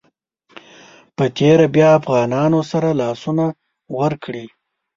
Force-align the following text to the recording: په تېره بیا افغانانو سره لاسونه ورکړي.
په 1.15 1.23
تېره 1.37 1.67
بیا 1.75 1.89
افغانانو 1.99 2.59
سره 2.71 2.89
لاسونه 3.01 3.45
ورکړي. 3.99 4.45